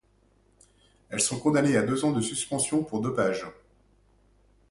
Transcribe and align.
Elles 1.09 1.21
sont 1.21 1.37
condamnées 1.39 1.77
à 1.77 1.83
deux 1.83 2.03
ans 2.05 2.11
de 2.11 2.21
suspension 2.21 2.83
pour 2.83 3.01
dopage. 3.01 3.45